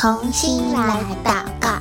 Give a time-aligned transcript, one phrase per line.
[0.00, 1.78] 同心来祷告，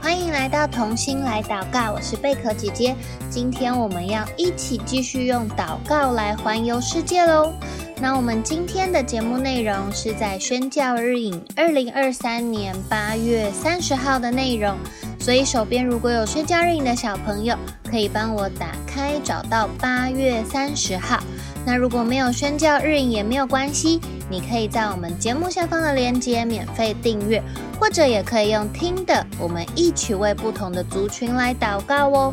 [0.00, 1.92] 欢迎来到同心来祷告。
[1.92, 2.96] 我是贝壳姐姐，
[3.30, 7.52] 今天我们要一起继续用祷告来环游世界喽。
[8.00, 14.76] 那我们今天的节目内容是在宣教日影二零二三年八月三十号的内容，
[15.20, 17.56] 所以手边如果有宣教日影的小朋友，
[17.88, 21.22] 可以帮我打开找到八月三十号。
[21.64, 27.42] 那如果没有宣教日影也没有关系，你可以在我们节目下方的链接免费订阅，
[27.80, 32.32] 或者也可以用听的，我们一起为不同的族群来祷告哦。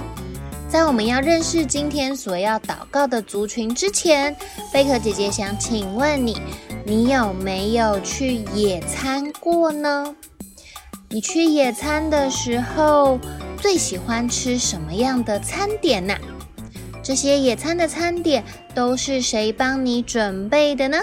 [0.69, 4.35] 在我们要认识今天所要祷告的族群之前，
[4.71, 6.39] 贝壳姐姐想请问你，
[6.85, 10.13] 你有没有去野餐过呢？
[11.09, 13.17] 你去野餐的时候，
[13.59, 16.13] 最喜欢吃什么样的餐点呢？
[17.01, 18.43] 这些野餐的餐点
[18.75, 20.99] 都是谁帮你准备的呢？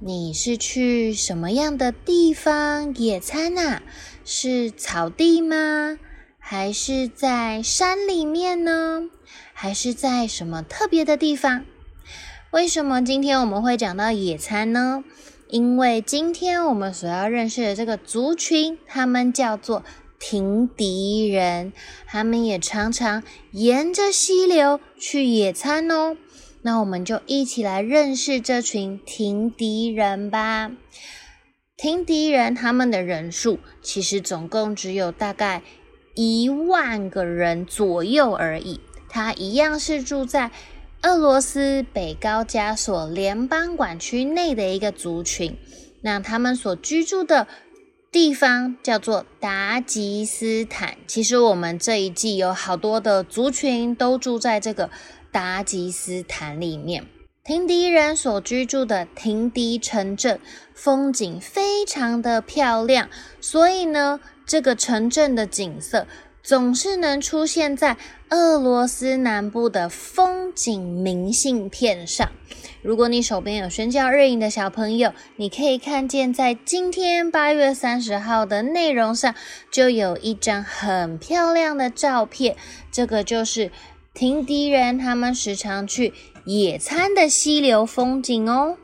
[0.00, 3.82] 你是去什么样的地方野餐啊？
[4.24, 5.98] 是草地吗？
[6.38, 9.08] 还是在山里面呢？
[9.52, 11.64] 还是在什么特别的地方？
[12.52, 15.02] 为什么今天我们会讲到野餐呢？
[15.48, 19.82] 因为今天我们所要认识的这个族群，他们叫做
[20.20, 21.72] 亭迪人，
[22.06, 26.16] 他们也常常沿着溪流去野餐哦。
[26.68, 30.70] 那我们就一起来认识这群停迪人吧。
[31.78, 35.62] 停迪人他们的人数其实总共只有大概。
[36.20, 38.80] 一万个人左右而已。
[39.08, 40.50] 他一样是住在
[41.02, 45.56] 俄罗斯北高加索联邦管区内的一个族群。
[46.00, 47.46] 那他们所居住的
[48.10, 50.96] 地方叫做达吉斯坦。
[51.06, 54.90] 其实我们这一季有好多的族群都住在这个
[55.30, 57.06] 达吉斯坦里面。
[57.44, 60.38] 亭迪人所居住的亭迪城镇
[60.74, 63.08] 风景非常的漂亮，
[63.40, 64.20] 所以呢。
[64.50, 66.06] 这个城镇的景色
[66.42, 67.98] 总是能出现在
[68.30, 72.32] 俄罗斯南部的风景明信片上。
[72.80, 79.34] 如果你手边有宣教日影的小朋友，你可以看见在今天八月三十号的内容上，
[79.70, 82.56] 就有一张很漂亮的照片。
[82.90, 83.70] 这个就是
[84.18, 86.12] 亭迪人他们时常去
[86.44, 88.76] 野餐的溪流风景哦。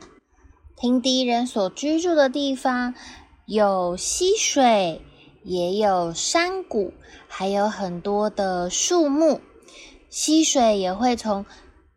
[0.77, 2.95] 亭迪人所居住的地方
[3.45, 5.01] 有溪水。
[5.43, 6.91] 也有山谷，
[7.27, 9.41] 还有很多的树木，
[10.09, 11.45] 溪水也会从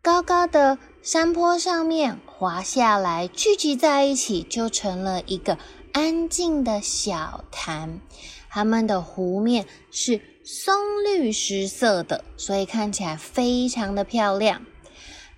[0.03, 5.57] 高高的山坡上面滑下来，聚集在一起，就成了一个
[5.93, 8.01] 安静的小潭。
[8.49, 14.63] 它们的湖面是松绿石色的，所以看起来非常的漂亮。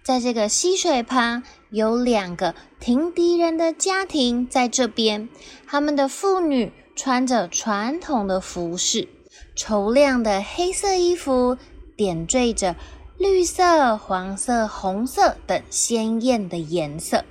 [0.02, 5.28] 在这个溪水旁，有两个亭迪人的家庭在这边，
[5.68, 6.72] 他们的妇女。
[6.94, 9.08] 穿着传统的服饰，
[9.56, 11.58] 绸亮的黑色衣服，
[11.96, 12.76] 点缀着
[13.18, 17.26] 绿色、黄色、红色等鲜艳的颜色。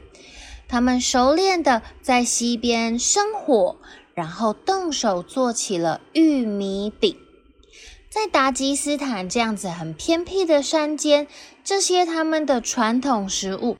[0.67, 3.77] 他们熟练的在溪边生火，
[4.15, 7.17] 然后动手做起了玉米饼。
[8.11, 11.29] 在达吉斯坦这样子很偏僻的山间，
[11.63, 13.77] 这些他们的传统食物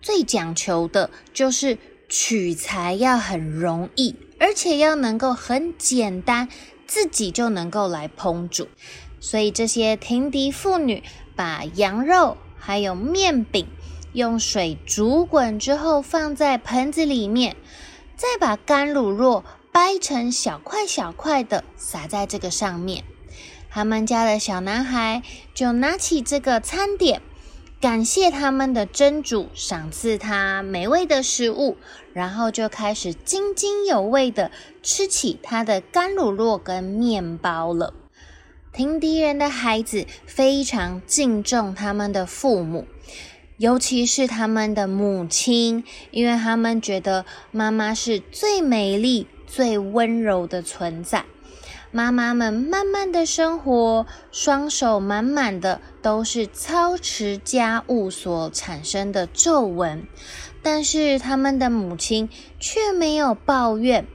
[0.00, 1.78] 最讲求的就是
[2.08, 4.16] 取材要很容易。
[4.40, 6.48] 而且要能够很简单，
[6.88, 8.66] 自己就能够来烹煮，
[9.20, 11.04] 所以这些亭迪妇女
[11.36, 13.68] 把羊肉还有面饼
[14.12, 17.54] 用水煮滚之后放在盆子里面，
[18.16, 23.04] 再把干乳酪掰成小块小块的撒在这个上面。
[23.74, 25.22] 他们家的小男孩
[25.54, 27.22] 就拿起这个餐点。
[27.80, 31.78] 感谢他们的真主赏赐他美味的食物，
[32.12, 34.50] 然后就开始津津有味地
[34.82, 37.94] 吃起他的干乳酪跟面包了。
[38.72, 42.86] 亭迪人的孩子非常敬重他们的父母，
[43.56, 51.24] 尤其是他们的母亲，因为他们觉得妈妈是最美丽、最温柔的存在。
[51.94, 60.06] 妈妈们慢慢的生活，双手满满的都是操持家务所产生的皱纹，
[60.62, 64.06] 但是他们的母亲却没有抱怨，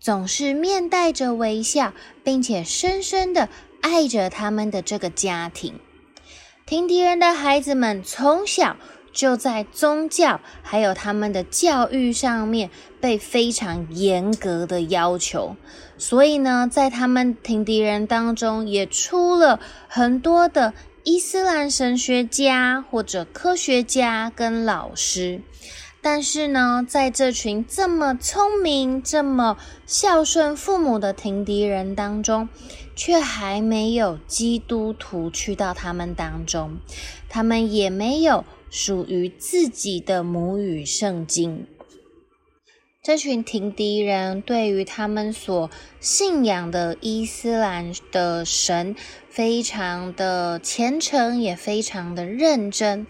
[0.00, 1.92] 总是面带着微笑，
[2.24, 3.50] 并且深深的
[3.82, 5.78] 爱着他们的这个家庭。
[6.64, 8.78] 亭迪人的孩子们从小
[9.12, 12.70] 就在宗教还有他们的教育上面
[13.00, 15.56] 被非常严格的要求，
[15.98, 20.72] 所以呢，在他们亭迪人当中也出了很多的
[21.04, 25.42] 伊斯兰神学家或者科学家跟老师。
[26.04, 29.56] 但是呢，在这群这么聪明、这么
[29.86, 32.48] 孝顺父母的庭敌人当中，
[32.96, 36.78] 却还没有基督徒去到他们当中，
[37.28, 41.66] 他们也没有属于自己的母语圣经。
[43.02, 45.68] 这群庭敌人对于他们所
[46.00, 48.96] 信仰的伊斯兰的神
[49.28, 53.06] 非常的虔诚，也非常的认真。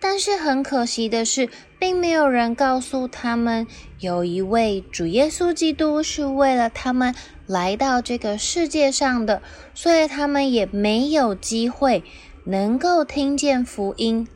[0.00, 3.68] 但是很可惜的是，并没有人告诉他们，
[4.00, 7.14] 有一位主耶稣基督是为了他们
[7.46, 9.40] 来到这个世界上的，
[9.74, 12.02] 所以他们也没有机会
[12.46, 14.26] 能够听见福音，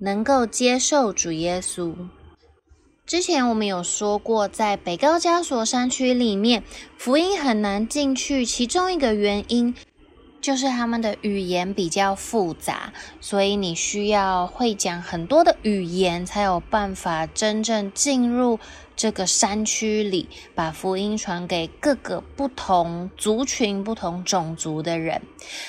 [0.00, 1.94] 能够接受主耶稣。
[3.06, 6.62] 之前我们有说过，在北高加索山区里面，
[6.96, 9.74] 福音很难进去，其中一个原因。
[10.40, 18.58] 就是他们的语言比较复杂，所以你需要会讲很多的语言，才有办法真正进入
[18.96, 25.22] 这个山区里，把福音传给各个不同族群、不同种族的人。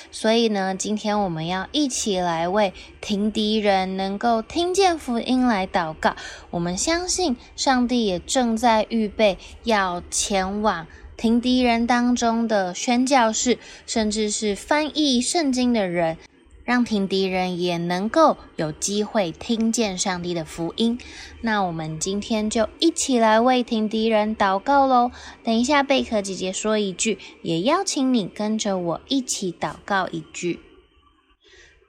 [0.09, 6.15] 所以呢，今天我们要一起来为停敌人能够听见福音来祷告。
[6.49, 10.87] 我们相信上帝也正在预备要前往。
[11.21, 16.17] 庭敌人当中的宣教士，甚至是翻译圣经的人，
[16.63, 20.99] 让庭敌人也能够有机会听见上帝的福音。
[21.41, 25.11] 那我们今天就一起来为庭敌人祷告喽。
[25.43, 30.59] 等一下，贝壳姐姐说一句，也邀请你跟着我一起祷告一句：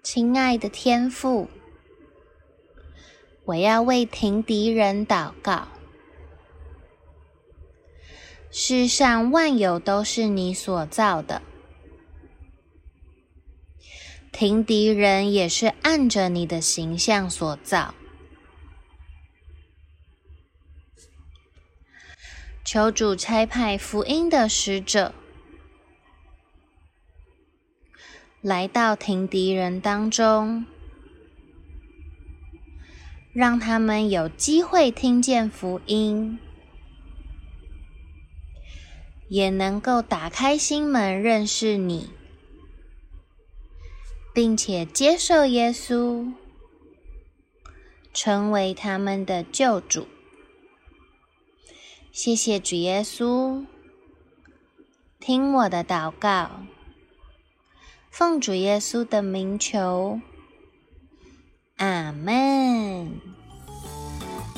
[0.02, 1.49] 亲爱的天父，
[3.46, 5.69] 我要为庭敌人祷告。
[8.54, 11.40] 世上万有都是你所造的，
[14.31, 17.94] 庭敌人也是按着你的形象所造。
[22.62, 25.14] 求主差派福音的使者
[28.43, 30.66] 来到庭敌人当中，
[33.32, 36.38] 让他们有机会听见福音。
[39.28, 42.10] 也能够打开心门认识你，
[44.34, 46.32] 并且接受耶稣，
[48.12, 50.06] 成为他们的救主。
[52.10, 53.64] 谢谢主耶稣，
[55.19, 56.62] 听我的祷告，
[58.10, 60.20] 奉主耶稣的名求，
[61.76, 63.18] 阿门。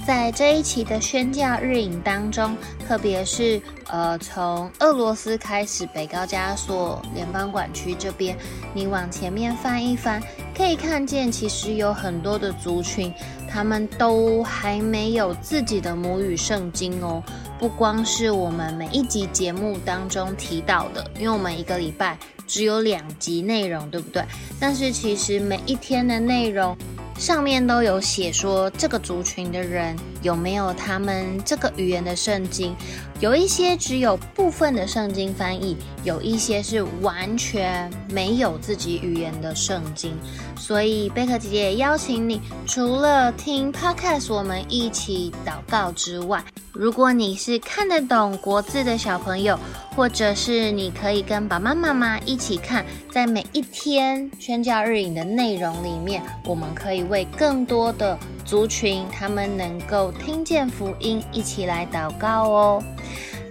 [0.06, 2.54] 在这一期的宣教日影当中，
[2.86, 8.36] 特别是呃，从俄罗斯开始，北高加索联邦管区这边，
[8.74, 10.22] 你往前面翻一翻，
[10.54, 13.10] 可以看见其实有很多的族群，
[13.48, 17.22] 他们都还没有自己的母语圣经哦。
[17.58, 24.22] 不光是我们每一集节目当中提到的，因为我们一个礼拜只有两集内容，对不对？
[24.60, 26.76] 但是其实每一天的内容。
[27.16, 32.74] 上面都有写说这个族群的人有没有他们这个语言的圣经，
[33.20, 40.12] 有一些只有部分的圣经翻译，有一些是完全没有自己语言的圣经。
[40.56, 49.58] 所以贝壳姐姐邀请你，除了听 Podcast 我们一起祷告之外，如果你是看得懂国字的小朋友，
[49.94, 58.18] 或者是你可以跟爸爸妈妈一起看，在每一天宣教日影的内容里面，我们可以为更多的
[58.54, 62.80] 族群，他们能够听见福音，一起来祷告哦。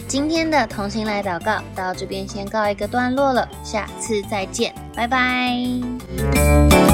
[0.07, 6.92] 今天的同心来祷告到这边先告一个段落了，下次再见，拜拜。